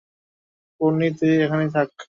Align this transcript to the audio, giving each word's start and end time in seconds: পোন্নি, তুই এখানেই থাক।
পোন্নি, 0.81 1.07
তুই 1.17 1.33
এখানেই 1.45 1.69
থাক। 1.69 1.91